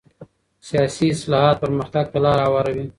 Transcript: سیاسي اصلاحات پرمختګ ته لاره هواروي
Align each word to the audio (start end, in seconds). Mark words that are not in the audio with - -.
سیاسي 0.69 1.05
اصلاحات 1.15 1.55
پرمختګ 1.63 2.05
ته 2.11 2.17
لاره 2.23 2.43
هواروي 2.47 2.85